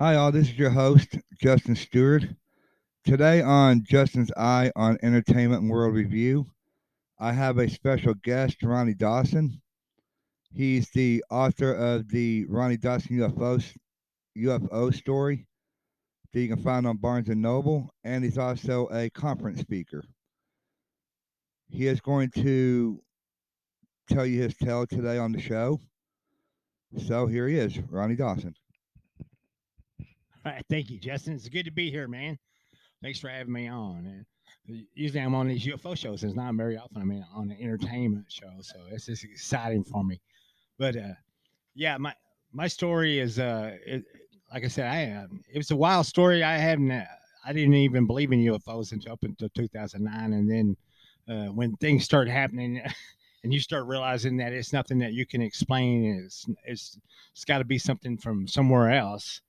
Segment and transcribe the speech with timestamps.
[0.00, 0.30] Hi, all.
[0.30, 2.22] This is your host, Justin Stewart.
[3.04, 6.46] Today on Justin's Eye on Entertainment and World Review,
[7.18, 9.60] I have a special guest, Ronny Dawson.
[10.54, 13.60] He's the author of the Ronny Dawson UFO
[14.38, 15.48] UFO story
[16.32, 20.04] that you can find on Barnes and Noble, and he's also a conference speaker.
[21.66, 23.02] He is going to
[24.08, 25.80] tell you his tale today on the show.
[27.04, 28.54] So here he is, Ronny Dawson.
[30.48, 31.34] Right, thank you, Justin.
[31.34, 32.38] It's good to be here, man.
[33.02, 34.24] Thanks for having me on.
[34.66, 36.24] And usually I'm on these UFO shows.
[36.24, 40.02] It's not very often I'm in, on an entertainment show, so it's just exciting for
[40.02, 40.22] me.
[40.78, 41.12] But uh,
[41.74, 42.14] yeah, my
[42.50, 44.04] my story is uh, it,
[44.50, 46.42] like I said, I uh, it was a wild story.
[46.42, 47.04] I hadn't, uh,
[47.44, 50.76] I didn't even believe in UFOs until up until 2009, and then
[51.28, 52.80] uh, when things start happening.
[53.44, 56.22] and you start realizing that it's nothing that you can explain.
[56.24, 56.98] It's it's
[57.32, 59.42] it's got to be something from somewhere else.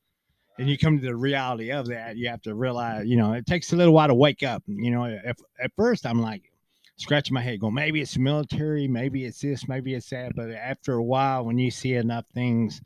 [0.60, 2.18] And you come to the reality of that.
[2.18, 4.62] You have to realize, you know, it takes a little while to wake up.
[4.68, 6.52] You know, if, at first I'm like
[6.98, 10.36] scratching my head, going, maybe it's military, maybe it's this, maybe it's that.
[10.36, 12.82] But after a while, when you see enough things,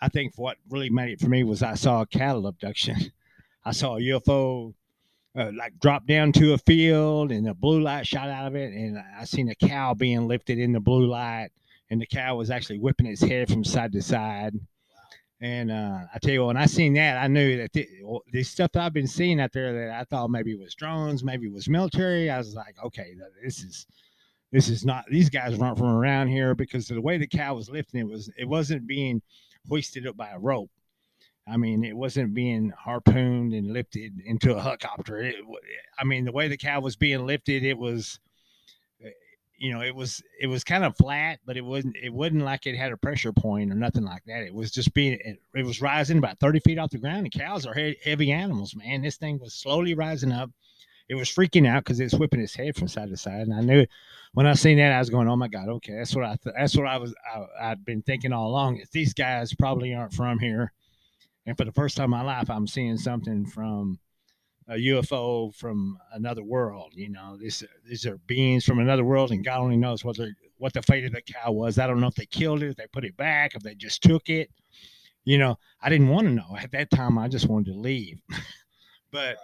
[0.00, 2.96] I think what really made it for me was I saw a cattle abduction.
[3.66, 4.72] I saw a UFO
[5.36, 8.72] uh, like drop down to a field and a blue light shot out of it
[8.72, 11.50] and i seen a cow being lifted in the blue light
[11.88, 14.58] and the cow was actually whipping its head from side to side
[15.40, 17.88] and uh, i tell you when i seen that i knew that the,
[18.32, 21.46] the stuff that i've been seeing out there that i thought maybe was drones maybe
[21.46, 23.86] it was military i was like okay this is
[24.52, 27.70] this is not these guys weren't from around here because the way the cow was
[27.70, 29.22] lifting it was it wasn't being
[29.68, 30.70] hoisted up by a rope
[31.50, 35.18] I mean, it wasn't being harpooned and lifted into a helicopter.
[35.18, 35.36] It,
[35.98, 38.20] I mean, the way the cow was being lifted, it was,
[39.60, 42.66] you know, it was it was kind of flat, but it wasn't it wasn't like
[42.66, 44.42] it had a pressure point or nothing like that.
[44.42, 47.26] It was just being it, it was rising about thirty feet off the ground.
[47.26, 49.02] And cows are he- heavy animals, man.
[49.02, 50.50] This thing was slowly rising up.
[51.10, 53.60] It was freaking out because it's whipping its head from side to side, and I
[53.60, 53.84] knew
[54.32, 56.54] when I seen that, I was going, "Oh my god, okay, that's what I th-
[56.56, 58.82] that's what I was I, I'd been thinking all along.
[58.92, 60.72] These guys probably aren't from here."
[61.44, 63.98] And for the first time in my life, I'm seeing something from
[64.70, 66.92] a UFO from another world.
[66.94, 70.32] You know, these these are beings from another world, and God only knows what the
[70.58, 71.78] what the fate of the cow was.
[71.78, 74.02] I don't know if they killed it, if they put it back, if they just
[74.02, 74.48] took it.
[75.24, 77.18] You know, I didn't want to know at that time.
[77.18, 78.20] I just wanted to leave.
[79.10, 79.36] but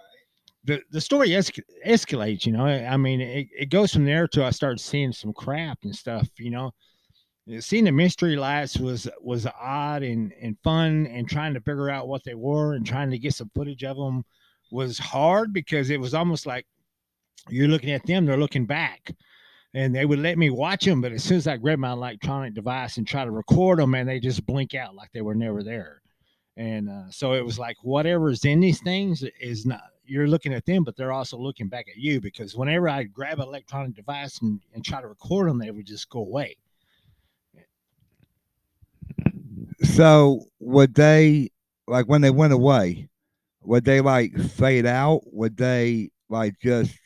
[0.63, 1.51] the the story es-
[1.85, 2.45] escalates.
[2.45, 5.79] You know, I mean, it, it goes from there to I started seeing some crap
[5.83, 6.29] and stuff.
[6.39, 6.73] You know,
[7.59, 12.07] seeing the mystery lights was was odd and and fun and trying to figure out
[12.07, 14.23] what they were and trying to get some footage of them
[14.71, 16.65] was hard because it was almost like
[17.49, 19.11] you're looking at them they're looking back
[19.73, 22.53] and they would let me watch them but as soon as i grab my electronic
[22.53, 25.63] device and try to record them and they just blink out like they were never
[25.63, 26.01] there
[26.57, 30.65] and uh, so it was like whatever's in these things is not you're looking at
[30.65, 34.41] them but they're also looking back at you because whenever i grab an electronic device
[34.41, 36.55] and, and try to record them they would just go away
[39.83, 41.51] So would they
[41.87, 43.09] like when they went away?
[43.67, 45.23] Would they like fade out?
[45.25, 46.97] Would they like just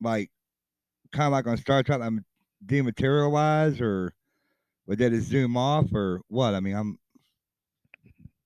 [0.00, 0.30] like
[1.12, 2.12] kind of like on Star Trek, like
[2.64, 4.14] dematerialize, or
[4.86, 6.54] would they just zoom off, or what?
[6.54, 6.98] I mean, I'm.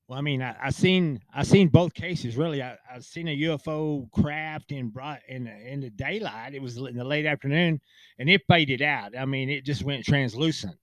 [0.08, 2.60] Well, I mean, I, I seen I seen both cases really.
[2.60, 6.54] I, I seen a UFO craft in bright in the, in the daylight.
[6.54, 7.80] It was in the late afternoon,
[8.19, 9.16] and it faded out.
[9.16, 10.76] I mean, it just went translucent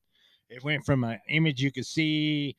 [0.51, 2.55] it went from an image you could see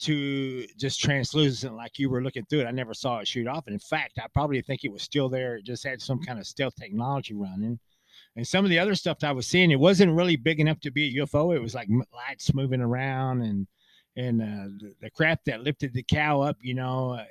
[0.00, 2.66] to just translucent, like you were looking through it.
[2.66, 3.66] I never saw it shoot off.
[3.66, 5.56] And in fact, I probably think it was still there.
[5.56, 7.78] It just had some kind of stealth technology running.
[8.36, 10.80] And some of the other stuff that I was seeing, it wasn't really big enough
[10.80, 11.54] to be a UFO.
[11.54, 13.66] It was like lights moving around and
[14.14, 16.56] and uh, the, the craft that lifted the cow up.
[16.60, 17.24] You know, uh,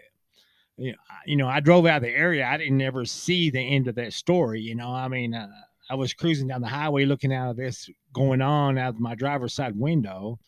[1.25, 2.45] you know, I drove out of the area.
[2.45, 4.61] I didn't ever see the end of that story.
[4.61, 5.47] You know, I mean, uh,
[5.89, 9.15] I was cruising down the highway looking out of this going on out of my
[9.15, 10.39] driver's side window.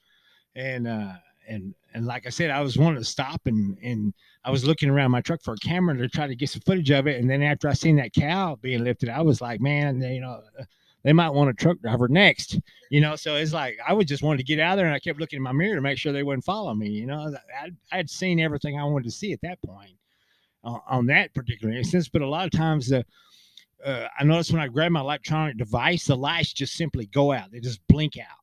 [0.56, 1.14] And, uh,
[1.48, 4.13] and, and like I said, I was wanting to stop and, and
[4.44, 6.92] I was looking around my truck for a camera to try to get some footage
[6.92, 7.19] of it.
[7.19, 10.42] And then after I seen that cow being lifted, I was like, man, you know,
[11.04, 12.60] they might want a truck driver next,
[12.90, 13.16] you know?
[13.16, 15.38] So it's like, I was just wanted to get out there and I kept looking
[15.38, 16.90] in my mirror to make sure they wouldn't follow me.
[16.90, 19.92] You know, I, I had seen everything I wanted to see at that point
[20.63, 22.10] uh, on that particular instance.
[22.10, 23.06] But a lot of times the,
[23.86, 27.51] uh, I noticed when I grab my electronic device, the lights just simply go out.
[27.51, 28.43] They just blink out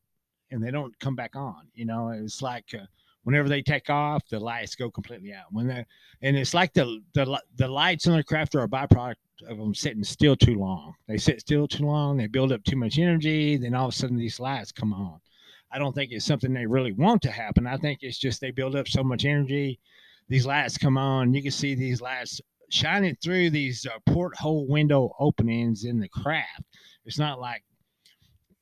[0.51, 1.67] and they don't come back on.
[1.73, 2.85] You know, it's like uh,
[3.23, 5.45] whenever they take off, the lights go completely out.
[5.51, 5.85] When they
[6.21, 9.15] and it's like the the the lights on the craft are a byproduct
[9.47, 10.93] of them sitting still too long.
[11.07, 12.17] They sit still too long.
[12.17, 13.57] They build up too much energy.
[13.57, 15.19] Then all of a sudden, these lights come on.
[15.71, 17.65] I don't think it's something they really want to happen.
[17.65, 19.79] I think it's just they build up so much energy
[20.31, 21.33] these lights come on.
[21.33, 22.39] You can see these lights
[22.69, 26.63] shining through these uh, porthole window openings in the craft.
[27.03, 27.63] It's not like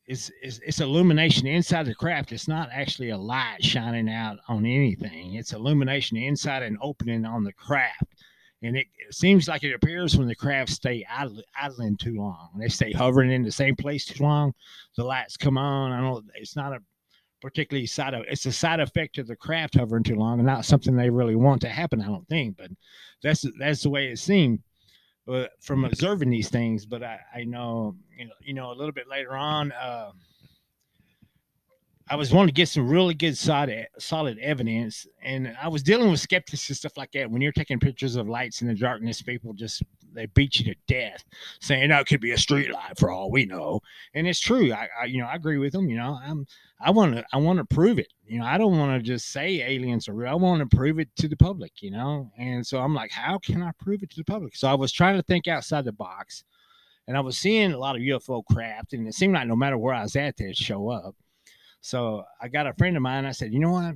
[0.09, 2.31] it's, it's it's illumination inside the craft.
[2.31, 5.35] It's not actually a light shining out on anything.
[5.35, 8.15] It's illumination inside an opening on the craft.
[8.63, 12.49] And it, it seems like it appears when the craft stay idle, idling too long.
[12.59, 14.53] They stay hovering in the same place too long.
[14.97, 15.91] The lights come on.
[15.91, 16.25] I don't.
[16.33, 16.79] it's not a
[17.39, 20.65] particularly side of it's a side effect of the craft hovering too long and not
[20.65, 22.01] something they really want to happen.
[22.01, 22.71] I don't think, but
[23.21, 24.63] that's that's the way it seemed.
[25.29, 28.91] But from observing these things, but I, I know you know you know a little
[28.91, 29.71] bit later on.
[29.71, 30.09] Uh,
[32.09, 36.09] I was wanting to get some really good solid solid evidence, and I was dealing
[36.09, 37.29] with skeptics and stuff like that.
[37.29, 39.83] When you're taking pictures of lights in the darkness, people just
[40.13, 41.23] they beat you to death,
[41.59, 43.81] saying, that could be a street light for all we know,"
[44.13, 44.71] and it's true.
[44.73, 45.89] I, I you know I agree with them.
[45.89, 46.45] You know, I'm
[46.79, 48.11] I want to I want to prove it.
[48.25, 50.31] You know, I don't want to just say aliens are real.
[50.31, 51.81] I want to prove it to the public.
[51.81, 54.55] You know, and so I'm like, how can I prove it to the public?
[54.55, 56.43] So I was trying to think outside the box,
[57.07, 59.77] and I was seeing a lot of UFO craft, and it seemed like no matter
[59.77, 61.15] where I was at, they'd show up
[61.81, 63.25] so I got a friend of mine.
[63.25, 63.95] I said, you know what?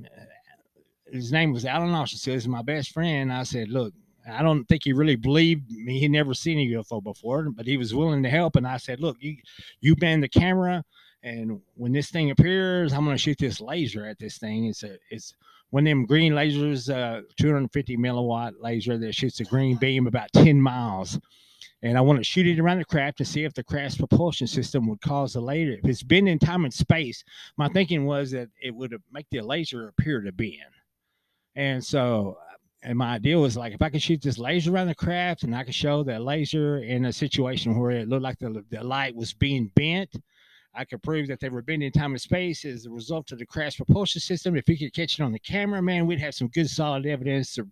[1.12, 2.18] His name was Alan Austin.
[2.18, 3.32] So he's my best friend.
[3.32, 3.92] I said, look,
[4.30, 5.98] I don't think he really believed me.
[5.98, 8.56] He never seen a UFO before, but he was willing to help.
[8.56, 9.36] And I said, look, you
[9.80, 10.84] you bend the camera,
[11.22, 14.66] and when this thing appears, I'm going to shoot this laser at this thing.
[14.66, 15.34] It's a it's
[15.70, 20.32] one of them green lasers, uh, 250 milliwatt laser that shoots a green beam about
[20.32, 21.18] 10 miles
[21.84, 24.46] and I want to shoot it around the craft to see if the craft's propulsion
[24.46, 25.72] system would cause a laser.
[25.72, 27.22] If it's been in time and space,
[27.58, 30.54] my thinking was that it would make the laser appear to bend.
[31.56, 32.38] And so,
[32.84, 35.54] and my idea was like, if I could shoot this laser around the craft and
[35.56, 39.16] I could show that laser in a situation where it looked like the, the light
[39.16, 40.14] was being bent,
[40.74, 43.46] I could prove that they were bending time and space as a result of the
[43.46, 44.54] crash propulsion system.
[44.54, 47.54] If we could catch it on the camera, man, we'd have some good solid evidence
[47.54, 47.66] to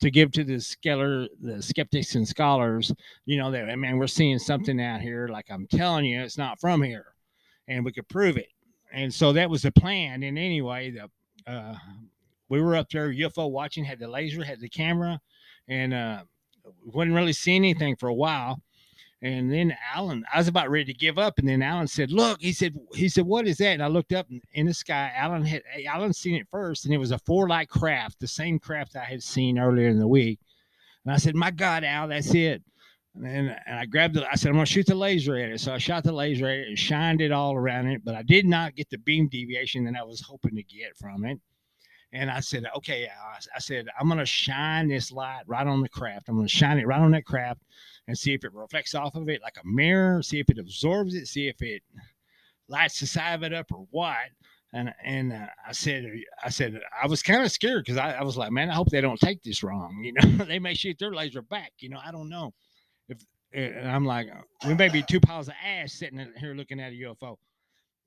[0.00, 2.92] to give to the scholar, the skeptics and scholars,
[3.24, 5.26] you know, that, I mean, we're seeing something out here.
[5.28, 7.14] Like I'm telling you, it's not from here
[7.66, 8.48] and we could prove it.
[8.92, 10.22] And so that was the plan.
[10.22, 11.76] And anyway, the, uh,
[12.48, 15.20] we were up there UFO watching, had the laser, had the camera,
[15.68, 16.22] and uh,
[16.84, 18.60] wasn't really seeing anything for a while.
[19.22, 22.40] And then Alan, I was about ready to give up, and then Alan said, "Look,"
[22.40, 25.10] he said, "He said, what is that?" And I looked up in the sky.
[25.16, 28.58] Alan had Alan seen it first, and it was a four light craft, the same
[28.58, 30.38] craft I had seen earlier in the week.
[31.04, 32.62] And I said, "My God, Al, that's it."
[33.14, 34.24] And, and I grabbed it.
[34.30, 36.58] I said, "I'm gonna shoot the laser at it." So I shot the laser at
[36.58, 39.84] it and shined it all around it, but I did not get the beam deviation
[39.84, 41.40] that I was hoping to get from it.
[42.12, 43.08] And I said, "Okay,"
[43.54, 46.28] I said, "I'm gonna shine this light right on the craft.
[46.28, 47.62] I'm gonna shine it right on that craft."
[48.08, 51.14] and see if it reflects off of it like a mirror, see if it absorbs
[51.14, 51.82] it, see if it
[52.68, 54.16] lights the side of it up or what.
[54.72, 56.04] And and uh, I said,
[56.44, 58.90] I said, I was kind of scared because I, I was like, man, I hope
[58.90, 60.02] they don't take this wrong.
[60.04, 61.72] You know, they may shoot their laser back.
[61.78, 62.52] You know, I don't know
[63.08, 63.18] if.
[63.52, 64.26] And I'm like,
[64.66, 67.36] we may be two piles of ash sitting here looking at a UFO.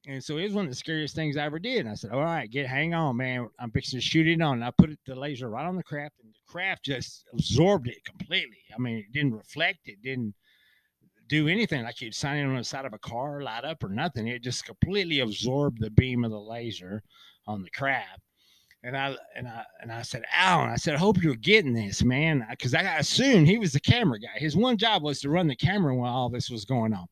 [0.10, 1.82] And so it was one of the scariest things I ever did.
[1.82, 3.48] And I said, All right, get hang on, man.
[3.60, 4.54] I'm fixing to shoot it on.
[4.54, 8.04] And I put the laser right on the craft, and the craft just absorbed it
[8.04, 8.58] completely.
[8.76, 10.34] I mean, it didn't reflect, it didn't
[11.28, 13.90] do anything like you'd sign it on the side of a car, light up or
[13.90, 14.28] nothing.
[14.28, 17.04] It just completely absorbed the beam of the laser
[17.46, 18.22] on the craft.
[18.82, 22.04] And I and I and I said, Alan, I said, I hope you're getting this,
[22.04, 24.38] man, because I assumed he was the camera guy.
[24.38, 27.06] His one job was to run the camera while all this was going on.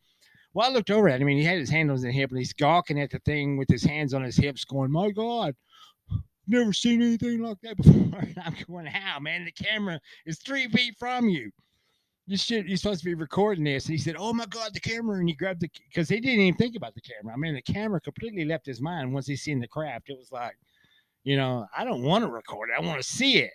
[0.57, 1.27] Well, I looked over at him.
[1.27, 3.57] I mean, he had his hand on his hip and he's gawking at the thing
[3.57, 5.55] with his hands on his hips, going, My God,
[6.47, 8.21] never seen anything like that before.
[8.21, 9.45] And I'm going, How, man?
[9.45, 11.51] The camera is three feet from you.
[12.25, 13.85] You should, you're supposed to be recording this.
[13.85, 15.19] And he said, Oh my God, the camera.
[15.19, 17.35] And he grabbed the, because he didn't even think about the camera.
[17.35, 20.09] I mean, the camera completely left his mind once he seen the craft.
[20.09, 20.57] It was like,
[21.23, 22.81] you know, I don't want to record it.
[22.81, 23.53] I want to see it.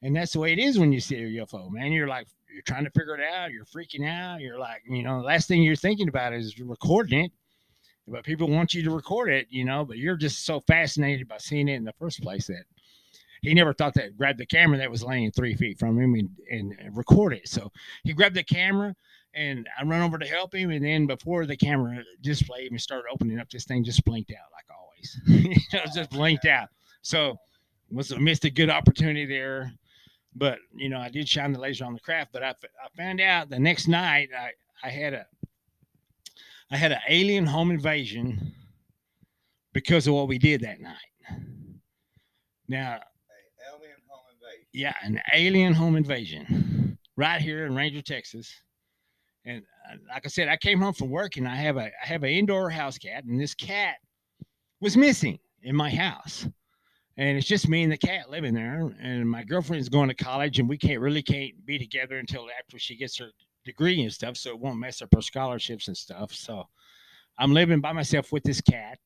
[0.00, 1.90] And that's the way it is when you see a UFO, man.
[1.90, 3.50] You're like, you're trying to figure it out.
[3.50, 4.40] You're freaking out.
[4.40, 7.32] You're like, you know, the last thing you're thinking about is recording it.
[8.06, 11.38] But people want you to record it, you know, but you're just so fascinated by
[11.38, 12.64] seeing it in the first place that
[13.40, 16.30] he never thought that grab the camera that was laying three feet from him and,
[16.50, 17.48] and record it.
[17.48, 17.72] So
[18.04, 18.94] he grabbed the camera
[19.32, 20.70] and I run over to help him.
[20.70, 24.52] And then before the camera display even started opening up, this thing just blinked out
[24.52, 25.20] like always.
[25.72, 26.68] it just oh, blinked out.
[27.00, 27.36] So
[27.90, 29.72] was missed a good opportunity there
[30.34, 32.30] but you know, I did shine the laser on the craft.
[32.32, 34.50] But I, I found out the next night I,
[34.86, 35.26] I had a
[36.70, 38.52] I had an alien home invasion
[39.72, 40.96] because of what we did that night.
[42.68, 43.00] Now,
[43.72, 44.66] alien home invasion.
[44.72, 48.52] Yeah, an alien home invasion right here in Ranger, Texas.
[49.44, 52.06] And uh, like I said, I came home from work and I have a I
[52.06, 53.96] have an indoor house cat, and this cat
[54.80, 56.48] was missing in my house.
[57.16, 58.92] And it's just me and the cat living there.
[59.00, 62.78] And my girlfriend's going to college, and we can't really can't be together until after
[62.78, 63.30] she gets her
[63.64, 66.32] degree and stuff, so it won't mess up her scholarships and stuff.
[66.32, 66.64] So
[67.38, 68.98] I'm living by myself with this cat.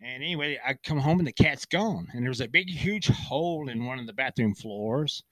[0.00, 2.06] And anyway, I come home and the cat's gone.
[2.12, 5.24] And there's a big, huge hole in one of the bathroom floors.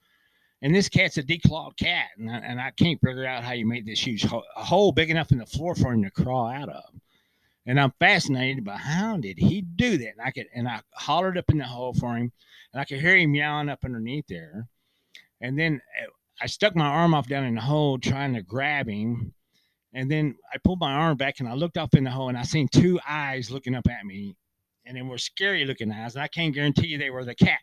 [0.61, 2.07] And this cat's a declawed cat.
[2.17, 5.09] And I, and I can't figure out how you made this huge hole, hole big
[5.09, 6.83] enough in the floor for him to crawl out of.
[7.67, 10.13] And I'm fascinated by how did he do that?
[10.17, 12.31] And I could and I hollered up in the hole for him,
[12.73, 14.67] and I could hear him yowling up underneath there.
[15.41, 16.07] And then uh,
[16.41, 19.33] I stuck my arm off down in the hole trying to grab him.
[19.93, 22.37] And then I pulled my arm back and I looked off in the hole and
[22.37, 24.35] I seen two eyes looking up at me
[24.85, 26.15] and they were scary looking eyes.
[26.15, 27.59] And I can't guarantee you they were the cat.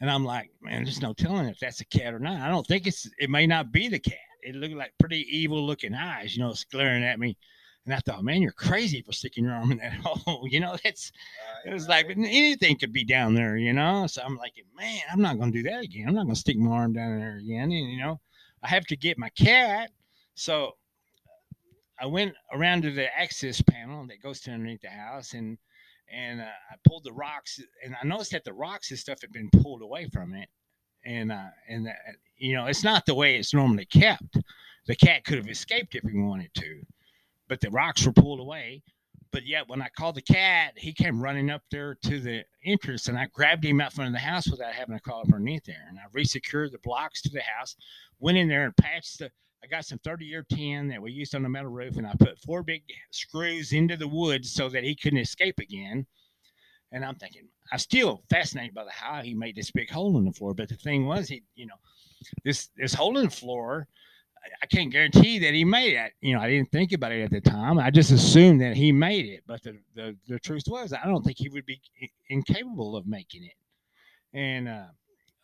[0.00, 2.40] And I'm like, man, there's no telling if that's a cat or not.
[2.40, 4.18] I don't think it's, it may not be the cat.
[4.42, 7.36] It looked like pretty evil looking eyes, you know, glaring at me.
[7.84, 10.46] And I thought, man, you're crazy for sticking your arm in that hole.
[10.48, 11.12] You know, it's,
[11.66, 14.06] it was like anything could be down there, you know?
[14.06, 16.08] So I'm like, man, I'm not going to do that again.
[16.08, 17.70] I'm not going to stick my arm down there again.
[17.72, 18.20] And, you know,
[18.62, 19.90] I have to get my cat.
[20.34, 20.76] So
[22.00, 25.58] I went around to the access panel that goes to underneath the house and
[26.12, 29.32] and uh, I pulled the rocks and I noticed that the rocks and stuff had
[29.32, 30.48] been pulled away from it.
[31.04, 31.96] And uh, and that,
[32.36, 34.38] you know, it's not the way it's normally kept.
[34.86, 36.86] The cat could have escaped if he wanted to,
[37.48, 38.82] but the rocks were pulled away.
[39.32, 43.08] But yet, when I called the cat, he came running up there to the entrance,
[43.08, 45.64] and I grabbed him out front of the house without having to crawl up underneath
[45.64, 45.86] there.
[45.88, 47.74] And I resecured the blocks to the house,
[48.20, 49.30] went in there and patched the
[49.64, 52.12] I got some 30 year tin that we used on the metal roof, and I
[52.18, 56.06] put four big screws into the wood so that he couldn't escape again.
[56.92, 60.26] And I'm thinking, I'm still fascinated by the how he made this big hole in
[60.26, 60.52] the floor.
[60.52, 61.76] But the thing was, he, you know,
[62.44, 63.88] this this hole in the floor,
[64.62, 66.12] I can't guarantee that he made it.
[66.20, 67.78] You know, I didn't think about it at the time.
[67.78, 69.42] I just assumed that he made it.
[69.46, 71.80] But the the, the truth was, I don't think he would be
[72.28, 73.54] incapable of making it.
[74.36, 74.86] And uh,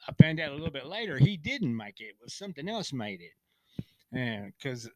[0.08, 2.16] I found out a little bit later he didn't make it.
[2.22, 4.88] Was something else made it because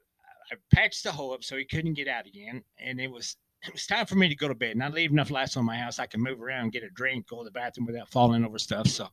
[0.51, 3.73] I patched the hole up so he couldn't get out again, and it was it
[3.73, 4.73] was time for me to go to bed.
[4.73, 7.29] And I leave enough lights on my house I can move around, get a drink,
[7.29, 8.89] go to the bathroom without falling over stuff.
[8.89, 9.09] So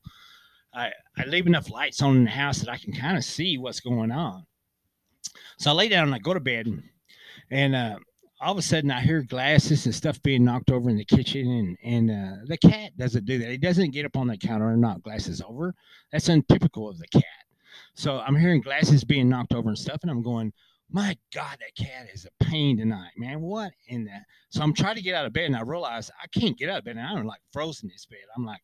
[0.74, 3.58] I I leave enough lights on in the house that I can kind of see
[3.58, 4.46] what's going on.
[5.58, 6.68] So I lay down and I go to bed,
[7.50, 7.98] and, uh,
[8.42, 11.48] all of a sudden I hear glasses and stuff being knocked over in the kitchen,
[11.48, 13.52] and and uh, the cat doesn't do that.
[13.52, 15.76] He doesn't get up on the counter and knock glasses over.
[16.12, 17.24] That's untypical of the cat.
[17.94, 20.52] So I'm hearing glasses being knocked over and stuff, and I'm going,
[20.90, 23.42] my God, that cat is a pain tonight, man.
[23.42, 24.24] What in that?
[24.50, 26.80] So I'm trying to get out of bed, and I realize I can't get out
[26.80, 28.20] of bed, and I'm like frozen in this bed.
[28.36, 28.62] I'm like,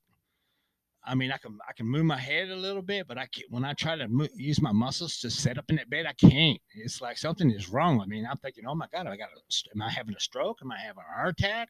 [1.08, 3.50] I mean, I can I can move my head a little bit, but I can't.
[3.50, 6.14] When I try to move, use my muscles to set up in that bed, I
[6.14, 6.60] can't.
[6.76, 8.02] It's like something is wrong.
[8.02, 9.30] I mean, I'm thinking, oh my God, I got.
[9.30, 10.60] A, am I having a stroke?
[10.62, 11.70] Am I having a heart attack?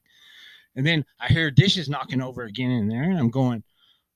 [0.76, 3.64] And then I hear dishes knocking over again in there, and I'm going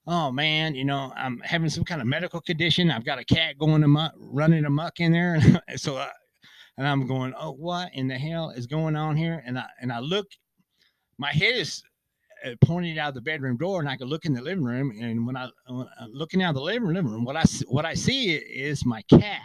[0.07, 2.91] oh man, you know, I'm having some kind of medical condition.
[2.91, 5.35] I've got a cat going amok, running amok in there.
[5.35, 6.09] and so, I,
[6.77, 9.43] and I'm going, oh, what in the hell is going on here?
[9.45, 10.27] And I and I look,
[11.17, 11.83] my head is
[12.45, 14.91] Uh, pointed out the bedroom door, and I can look in the living room.
[14.99, 18.33] And when I when I'm looking out the living room, what I what I see
[18.33, 19.41] is my cat,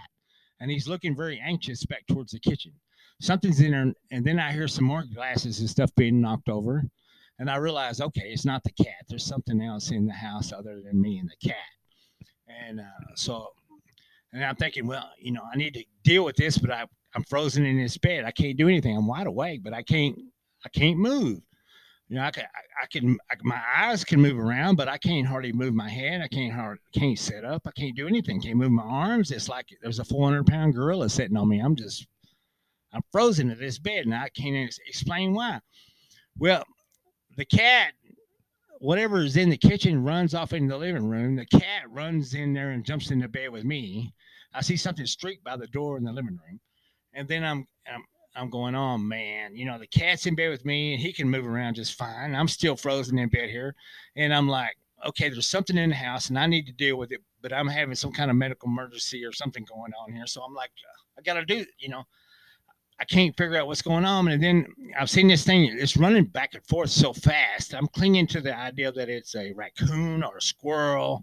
[0.60, 2.72] and he's looking very anxious back towards the kitchen.
[3.20, 6.84] Something's in there, and then I hear some more glasses and stuff being knocked over
[7.38, 9.04] and I realized, okay, it's not the cat.
[9.08, 11.56] There's something else in the house other than me and the cat.
[12.48, 13.48] And uh, so,
[14.32, 17.24] and I'm thinking, well, you know, I need to deal with this, but I, I'm
[17.24, 18.24] frozen in this bed.
[18.24, 18.96] I can't do anything.
[18.96, 20.18] I'm wide awake, but I can't,
[20.64, 21.40] I can't move.
[22.08, 22.44] You know, I can,
[22.80, 26.20] I, can, I, my eyes can move around, but I can't hardly move my head.
[26.22, 27.62] I can't hard, can't sit up.
[27.66, 28.40] I can't do anything.
[28.40, 29.32] Can't move my arms.
[29.32, 31.58] It's like there's a 400 pound gorilla sitting on me.
[31.58, 32.06] I'm just,
[32.92, 35.60] I'm frozen to this bed, and I can't explain why.
[36.38, 36.62] Well,
[37.36, 37.94] the cat,
[38.78, 41.34] whatever is in the kitchen, runs off in the living room.
[41.34, 44.14] The cat runs in there and jumps in the bed with me.
[44.54, 46.60] I see something streak by the door in the living room,
[47.14, 48.04] and then I'm I'm
[48.36, 51.30] I'm going, oh man, you know the cat's in bed with me and he can
[51.30, 52.34] move around just fine.
[52.34, 53.74] I'm still frozen in bed here,
[54.14, 54.76] and I'm like,
[55.06, 57.68] okay, there's something in the house and I need to deal with it, but I'm
[57.68, 60.70] having some kind of medical emergency or something going on here, so I'm like,
[61.18, 62.04] I got to do, you know.
[62.98, 64.28] I can't figure out what's going on.
[64.28, 64.66] And then
[64.98, 67.74] I've seen this thing, it's running back and forth so fast.
[67.74, 71.22] I'm clinging to the idea that it's a raccoon or a squirrel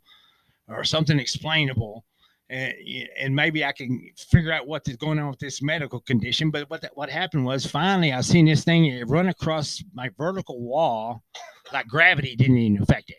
[0.68, 2.06] or something explainable.
[2.50, 2.74] And,
[3.20, 6.52] and maybe I can figure out what is going on with this medical condition.
[6.52, 11.24] But what what happened was finally I seen this thing run across my vertical wall
[11.72, 13.18] like gravity didn't even affect it.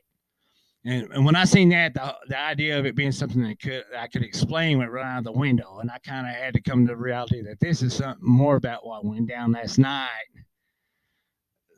[0.87, 3.85] And, and when I seen that, the, the idea of it being something that could
[3.99, 6.87] I could explain went right out the window, and I kind of had to come
[6.87, 10.09] to the reality that this is something more about what went down last night.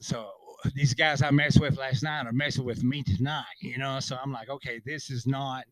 [0.00, 0.30] So
[0.74, 4.00] these guys I messed with last night are messing with me tonight, you know.
[4.00, 5.64] So I'm like, okay, this is not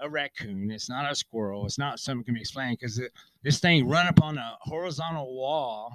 [0.00, 0.70] a raccoon.
[0.70, 1.66] It's not a squirrel.
[1.66, 3.00] It's not something can be explained because
[3.42, 5.94] this thing run up on a horizontal wall,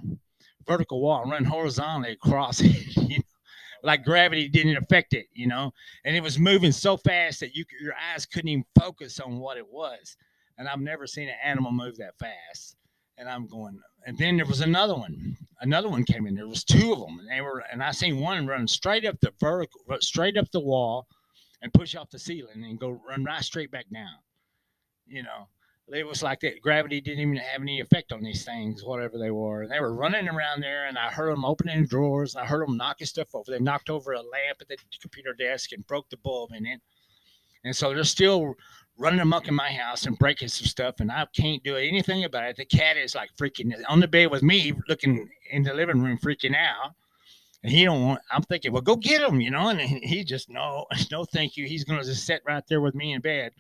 [0.68, 2.96] vertical wall, and run horizontally across it.
[2.96, 3.24] You know?
[3.84, 5.72] Like gravity didn't affect it, you know,
[6.06, 9.58] and it was moving so fast that you your eyes couldn't even focus on what
[9.58, 10.18] it was.
[10.58, 12.78] And I've never seen an animal move that fast.
[13.18, 15.36] And I'm going, and then there was another one.
[15.62, 16.36] Another one came in.
[16.36, 19.20] There was two of them, and they were, and I seen one run straight up
[19.20, 21.08] the vertical, uh, straight up the wall,
[21.62, 24.18] and push off the ceiling and go run right straight back down.
[25.08, 25.48] You know,
[25.88, 26.62] it was like that.
[26.62, 29.68] Gravity didn't even have any effect on these things, whatever they were.
[29.68, 32.36] They were running around there, and I heard them opening drawers.
[32.36, 33.50] I heard them knocking stuff over.
[33.50, 36.82] They knocked over a lamp at the computer desk and broke the bulb in it.
[37.64, 38.56] And so they're still
[38.98, 42.50] running amok in my house and breaking some stuff, and I can't do anything about
[42.50, 42.58] it.
[42.58, 46.18] The cat is like freaking on the bed with me, looking in the living room,
[46.18, 46.94] freaking out.
[47.64, 48.22] And he don't want.
[48.32, 49.70] I'm thinking, well, go get him, you know.
[49.70, 51.66] And he just no, no, thank you.
[51.66, 53.54] He's gonna just sit right there with me in bed.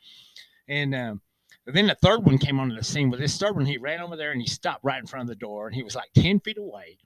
[0.67, 1.21] And um,
[1.65, 3.09] then the third one came onto the scene.
[3.09, 5.29] With this third one, he ran over there and he stopped right in front of
[5.29, 6.97] the door, and he was like ten feet away.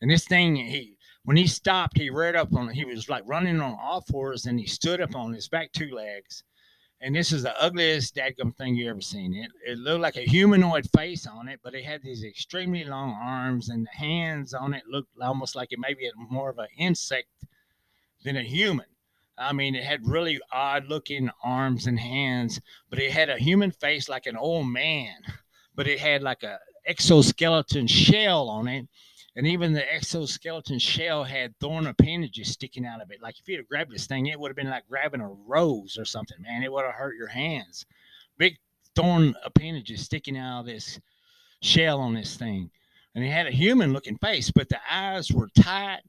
[0.00, 2.70] And this thing, he when he stopped, he reared up on.
[2.70, 5.90] He was like running on all fours, and he stood up on his back two
[5.90, 6.42] legs.
[7.00, 9.32] And this is the ugliest dadgum thing you ever seen.
[9.32, 13.12] It, it looked like a humanoid face on it, but it had these extremely long
[13.12, 17.28] arms, and the hands on it looked almost like it maybe more of an insect
[18.24, 18.86] than a human.
[19.36, 23.70] I mean, it had really odd looking arms and hands, but it had a human
[23.70, 25.14] face like an old man,
[25.76, 28.88] but it had like a exoskeleton shell on it
[29.38, 33.22] and even the exoskeleton shell had thorn appendages sticking out of it.
[33.22, 35.96] Like if you'd have grabbed this thing, it would have been like grabbing a rose
[35.96, 36.64] or something, man.
[36.64, 37.86] It would have hurt your hands.
[38.36, 38.56] Big
[38.96, 40.98] thorn appendages sticking out of this
[41.62, 42.68] shell on this thing.
[43.14, 46.00] And it had a human looking face, but the eyes were tight,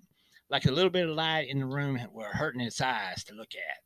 [0.49, 3.53] like a little bit of light in the room were hurting its eyes to look
[3.53, 3.83] at.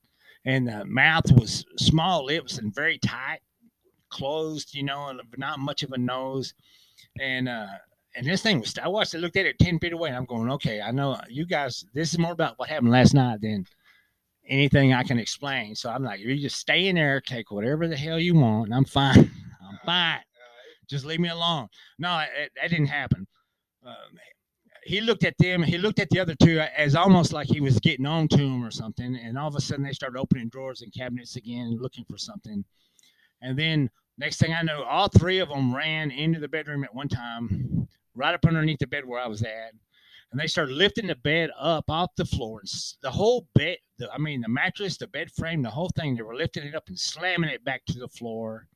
[0.49, 3.41] And the mouth was small lips and very tight,
[4.09, 6.53] closed, you know, not much of a nose.
[7.19, 7.67] And uh,
[8.15, 10.25] and this thing was I watched it, looked at it 10 feet away, and I'm
[10.25, 13.65] going, okay, I know you guys, this is more about what happened last night than
[14.47, 15.75] anything I can explain.
[15.75, 18.75] So I'm like, you just stay in there, take whatever the hell you want, and
[18.75, 19.31] I'm fine.
[19.69, 20.19] I'm fine.
[20.87, 21.67] Just leave me alone.
[21.97, 23.25] No, it, that didn't happen.
[23.85, 24.19] Um,
[24.85, 25.63] he looked at them.
[25.63, 28.63] He looked at the other two as almost like he was getting on to them
[28.63, 29.15] or something.
[29.15, 32.65] And all of a sudden, they started opening drawers and cabinets again, looking for something.
[33.41, 36.93] And then next thing I know, all three of them ran into the bedroom at
[36.93, 39.73] one time right up underneath the bed where I was at.
[40.31, 42.59] And they started lifting the bed up off the floor.
[42.59, 42.69] And
[43.01, 46.23] the whole bed, the, I mean, the mattress, the bed frame, the whole thing, they
[46.23, 48.67] were lifting it up and slamming it back to the floor.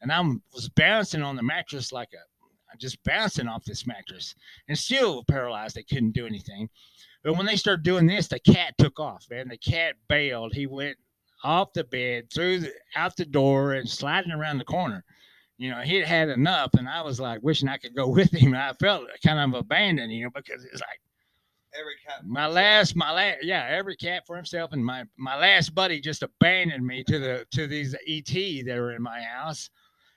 [0.00, 0.20] And I
[0.54, 4.34] was bouncing on the mattress like a, just bouncing off this mattress
[4.68, 5.76] and still paralyzed.
[5.76, 6.70] They couldn't do anything.
[7.22, 9.48] But when they started doing this, the cat took off, man.
[9.48, 10.54] The cat bailed.
[10.54, 10.96] He went
[11.44, 15.04] off the bed, through the, out the door, and sliding around the corner
[15.62, 18.52] you know, he had enough, and I was like wishing I could go with him.
[18.52, 21.00] And I felt kind of abandoned, you know, because it's like
[21.78, 22.26] every cat.
[22.26, 26.24] My last, my last, yeah, every cat for himself, and my my last buddy just
[26.24, 29.70] abandoned me to the to these ET that were in my house,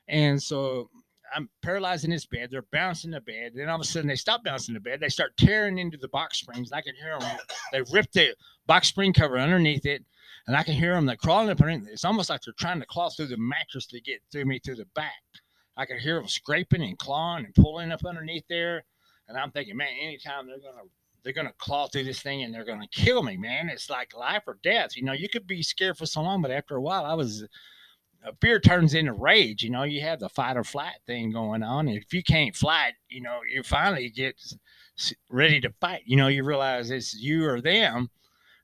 [0.07, 0.89] and so
[1.35, 2.49] I'm paralyzed in this bed.
[2.49, 3.51] They're bouncing the bed.
[3.53, 4.99] Then all of a sudden they stop bouncing the bed.
[4.99, 6.71] They start tearing into the box springs.
[6.71, 7.37] I can hear them.
[7.71, 10.03] They rip the box spring cover underneath it
[10.47, 11.05] and I can hear them.
[11.05, 11.89] They're crawling up underneath.
[11.89, 14.75] It's almost like they're trying to claw through the mattress to get through me through
[14.75, 15.13] the back.
[15.77, 18.85] I can hear them scraping and clawing and pulling up underneath there,
[19.27, 20.87] and I'm thinking, man, anytime they're gonna
[21.23, 23.69] they're gonna claw through this thing and they're gonna kill me, man.
[23.69, 24.95] It's like life or death.
[24.95, 27.45] You know, you could be scared for so long, but after a while, I was.
[28.41, 29.61] Fear turns into rage.
[29.61, 31.87] You know, you have the fight or flight thing going on.
[31.87, 34.41] And if you can't fight, you know, you finally get
[35.29, 36.01] ready to fight.
[36.05, 38.09] You know, you realize it's you or them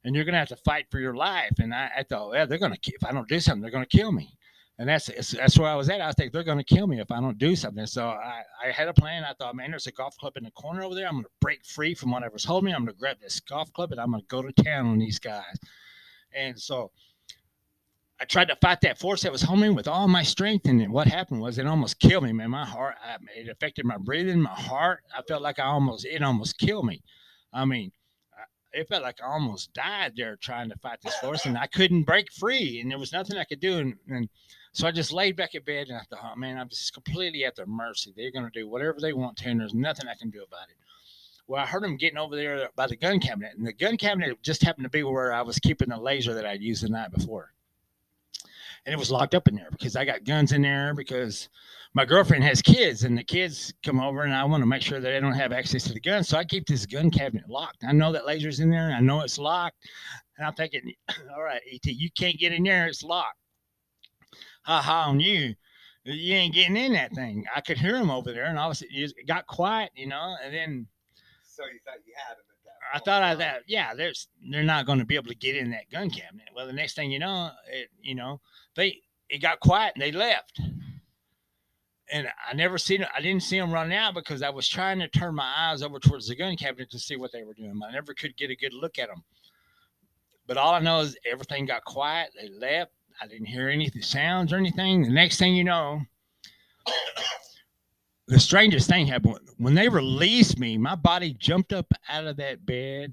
[0.03, 1.53] and you're going to have to fight for your life.
[1.59, 3.85] And I, I thought, yeah, they're going to, if I don't do something, they're going
[3.85, 4.35] to kill me.
[4.79, 6.01] And that's that's where I was at.
[6.01, 7.85] I was think they're going to kill me if I don't do something.
[7.85, 9.23] So I, I had a plan.
[9.23, 11.05] I thought, man, there's a golf club in the corner over there.
[11.05, 12.73] I'm going to break free from whatever's holding me.
[12.73, 14.97] I'm going to grab this golf club and I'm going to go to town on
[14.97, 15.59] these guys.
[16.33, 16.89] And so
[18.19, 20.67] I tried to fight that force that was holding me with all my strength.
[20.67, 22.49] And what happened was it almost killed me, man.
[22.49, 25.03] My heart, I, it affected my breathing, my heart.
[25.15, 27.03] I felt like I almost, it almost killed me.
[27.53, 27.91] I mean,
[28.73, 32.03] it felt like I almost died there trying to fight this force, and I couldn't
[32.03, 33.77] break free, and there was nothing I could do.
[33.79, 34.29] And, and
[34.73, 37.43] so I just laid back in bed, and I thought, oh, man, I'm just completely
[37.45, 38.13] at their mercy.
[38.15, 40.69] They're going to do whatever they want to, and there's nothing I can do about
[40.69, 40.77] it.
[41.47, 44.41] Well, I heard them getting over there by the gun cabinet, and the gun cabinet
[44.41, 47.11] just happened to be where I was keeping the laser that I'd used the night
[47.11, 47.51] before.
[48.85, 51.49] And it was locked up in there because I got guns in there because
[51.93, 54.99] my girlfriend has kids and the kids come over and I want to make sure
[54.99, 56.23] that they don't have access to the gun.
[56.23, 57.83] So I keep this gun cabinet locked.
[57.87, 59.77] I know that laser's in there and I know it's locked.
[60.37, 60.93] And I'm thinking,
[61.35, 62.87] all right, ET, you can't get in there.
[62.87, 63.37] It's locked.
[64.63, 65.53] Ha ha on you.
[66.03, 67.45] You ain't getting in that thing.
[67.55, 70.07] I could hear him over there and all of a sudden it got quiet, you
[70.07, 70.87] know, and then
[71.43, 72.50] So you thought you had him
[72.93, 75.71] I thought I that yeah, there's they're not going to be able to get in
[75.71, 76.49] that gun cabinet.
[76.55, 78.41] Well, the next thing you know, it you know
[78.75, 78.97] they
[79.29, 80.59] it got quiet and they left,
[82.11, 85.07] and I never seen I didn't see them running out because I was trying to
[85.07, 87.79] turn my eyes over towards the gun cabinet to see what they were doing.
[87.87, 89.23] I never could get a good look at them.
[90.47, 92.31] But all I know is everything got quiet.
[92.39, 92.91] They left.
[93.21, 95.03] I didn't hear any sounds or anything.
[95.03, 96.01] The next thing you know,
[98.31, 100.77] the strangest thing happened when they released me.
[100.77, 103.11] My body jumped up out of that bed.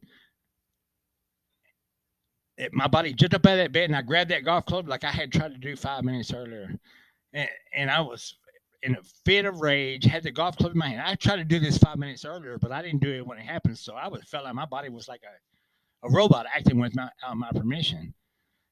[2.56, 4.88] It, my body jumped up out of that bed, and I grabbed that golf club
[4.88, 6.72] like I had tried to do five minutes earlier,
[7.32, 8.36] and, and I was
[8.84, 10.04] in a fit of rage.
[10.04, 11.02] Had the golf club in my hand.
[11.04, 13.44] I tried to do this five minutes earlier, but I didn't do it when it
[13.44, 13.76] happened.
[13.76, 17.10] So I was felt like my body was like a, a robot acting with my
[17.26, 18.14] uh, my permission,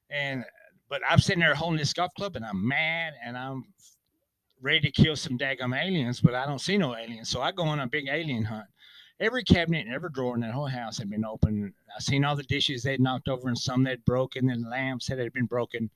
[0.09, 0.45] and
[0.87, 3.65] but I'm sitting there holding this golf club, and I'm mad, and I'm
[4.61, 7.29] ready to kill some daggum aliens, but I don't see no aliens.
[7.29, 8.67] So I go on a big alien hunt.
[9.19, 11.73] Every cabinet and every drawer in that whole house had been open.
[11.95, 15.17] I seen all the dishes they'd knocked over and some they'd broken and lamps that
[15.17, 15.89] had been broken.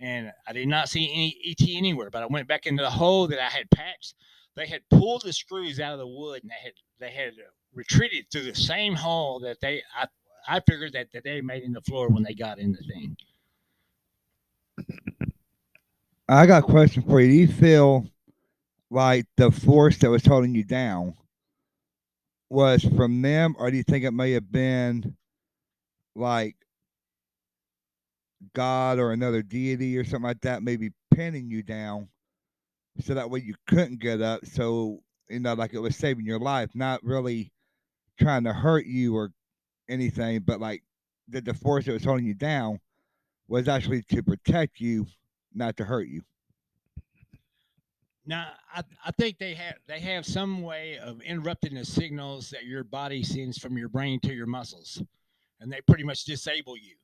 [0.00, 3.28] And I did not see any ET anywhere, but I went back into the hole
[3.28, 4.14] that I had patched.
[4.56, 7.34] They had pulled the screws out of the wood and they had they had
[7.72, 10.06] retreated through the same hole that they I
[10.48, 13.16] I figured that, that they made in the floor when they got in the thing.
[16.28, 17.28] I got a question for you.
[17.28, 18.06] Do you feel
[18.90, 21.14] like the force that was holding you down
[22.50, 25.16] was from them, or do you think it may have been
[26.16, 26.56] like
[28.54, 32.08] God or another deity or something like that, maybe pinning you down
[33.00, 34.44] so that way you couldn't get up?
[34.46, 37.52] So, you know, like it was saving your life, not really
[38.18, 39.30] trying to hurt you or
[39.88, 40.82] anything, but like
[41.28, 42.80] that the force that was holding you down
[43.46, 45.06] was actually to protect you
[45.56, 46.22] not to hurt you.
[48.26, 52.64] Now, I, I think they have they have some way of interrupting the signals that
[52.64, 55.00] your body sends from your brain to your muscles,
[55.60, 56.96] and they pretty much disable you.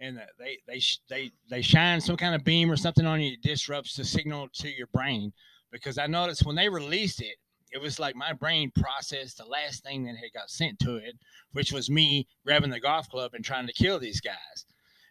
[0.00, 3.36] And uh, they they they they shine some kind of beam or something on you
[3.42, 5.32] disrupts the signal to your brain.
[5.70, 7.36] Because I noticed when they released it,
[7.70, 11.14] it was like my brain processed the last thing that had got sent to it,
[11.52, 14.64] which was me grabbing the golf club and trying to kill these guys.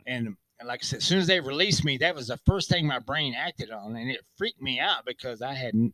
[0.06, 2.70] And and like I said, as soon as they released me, that was the first
[2.70, 5.94] thing my brain acted on, and it freaked me out because I hadn't.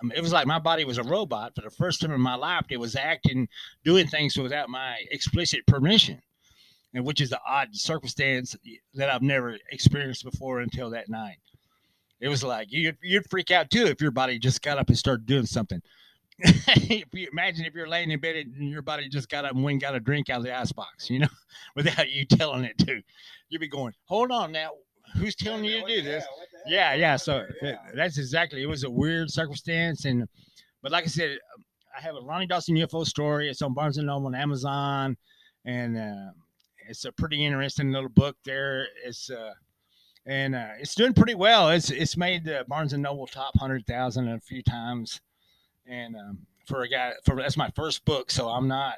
[0.00, 2.20] I mean, it was like my body was a robot for the first time in
[2.20, 2.66] my life.
[2.68, 3.48] It was acting,
[3.84, 6.20] doing things without my explicit permission,
[6.92, 8.54] and which is the odd circumstance
[8.94, 11.38] that I've never experienced before until that night.
[12.20, 14.98] It was like you'd, you'd freak out too if your body just got up and
[14.98, 15.80] started doing something.
[16.66, 19.62] if you imagine if you're laying in bed and your body just got up and
[19.62, 21.28] went and got a drink out of the icebox, you know,
[21.76, 23.00] without you telling it to,
[23.48, 24.70] you'd be going, "Hold on now,
[25.16, 26.24] who's telling you to do this?"
[26.66, 27.14] Yeah, yeah.
[27.14, 27.76] So yeah.
[27.94, 28.60] that's exactly.
[28.62, 30.28] It was a weird circumstance, and
[30.82, 31.38] but like I said,
[31.96, 33.48] I have a Ronny Dawson UFO story.
[33.48, 35.16] It's on Barnes and Noble and Amazon,
[35.64, 36.32] and uh,
[36.88, 38.36] it's a pretty interesting little book.
[38.44, 39.30] There, it's.
[39.30, 39.52] Uh,
[40.24, 41.70] and uh, it's doing pretty well.
[41.70, 45.20] It's it's made the Barnes and Noble top hundred thousand a few times
[45.86, 48.94] and um, for a guy for that's my first book so i'm not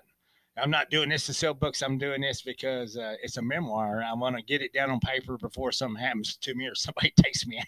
[0.56, 4.02] i'm not doing this to sell books i'm doing this because uh, it's a memoir
[4.02, 7.12] i want to get it down on paper before something happens to me or somebody
[7.22, 7.60] takes me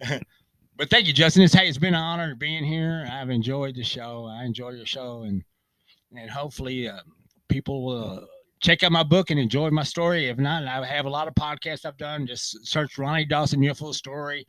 [0.00, 0.20] out.
[0.76, 1.42] But thank you justin.
[1.44, 3.06] It's hey it's been an honor being here.
[3.08, 4.26] I've enjoyed the show.
[4.26, 5.44] I enjoy your show and
[6.16, 6.98] and hopefully uh,
[7.48, 8.26] people will
[8.60, 10.26] check out my book and enjoy my story.
[10.26, 12.26] If not i have a lot of podcasts i've done.
[12.26, 14.46] Just search ronny dawson ufo story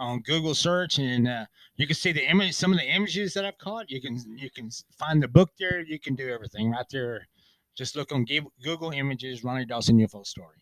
[0.00, 1.44] on Google search, and uh,
[1.76, 3.90] you can see the image, some of the images that I've caught.
[3.90, 5.80] You can you can find the book there.
[5.80, 7.28] You can do everything right there.
[7.76, 8.26] Just look on
[8.64, 10.56] Google Images, Ronny Dawson UFO story.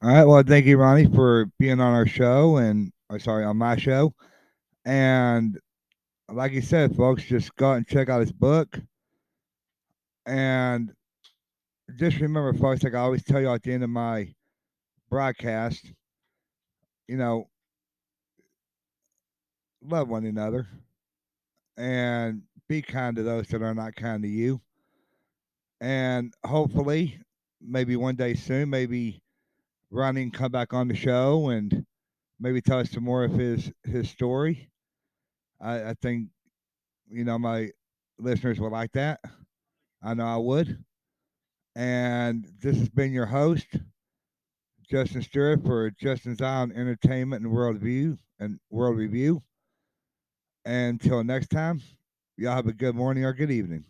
[0.00, 0.24] All right.
[0.24, 4.14] Well, thank you, Ronny, for being on our show, and or sorry, on my show.
[4.84, 5.58] And
[6.30, 8.78] like you said, folks, just go out and check out his book.
[10.26, 10.92] And
[11.96, 14.32] just remember, folks, like I always tell you at the end of my
[15.10, 15.92] broadcast,
[17.08, 17.48] you know,
[19.82, 20.68] love one another
[21.76, 24.60] and be kind to those that are not kind to you.
[25.80, 27.20] And hopefully,
[27.60, 29.22] maybe one day soon, maybe
[29.90, 31.86] Ronny can come back on the show and
[32.40, 34.70] maybe tell us some more of his his story.
[35.60, 36.28] I, I think,
[37.10, 37.70] you know, my
[38.18, 39.20] listeners would like that.
[40.02, 40.84] I know I would.
[41.76, 43.66] And this has been your host,
[44.90, 49.42] Justin Stewart for Justin's on Entertainment and World View and World Review.
[50.64, 51.80] Until next time,
[52.36, 53.84] y'all have a good morning or good evening.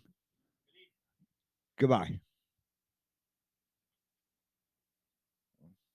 [1.77, 2.19] Goodbye.